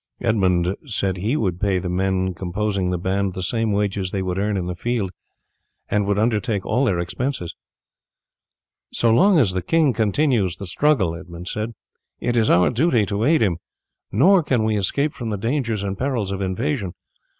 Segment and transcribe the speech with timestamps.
[0.19, 4.39] Edmund said he would pay the men composing the band the same wages they would
[4.39, 5.11] earn in the field,
[5.91, 7.53] and would undertake all their expenses.
[8.91, 11.73] "So long as the king continues the struggle," he said,
[12.19, 13.57] "it is our duty to aid him,
[14.11, 16.93] nor can we escape from the dangers and perils of invasion.